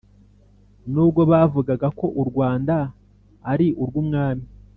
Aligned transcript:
n'ubwo 0.91 1.21
bavugaga 1.31 1.87
ko 1.99 2.05
u 2.21 2.23
rwanda 2.29 2.75
ari 3.51 3.67
urw'umwami 3.81 4.45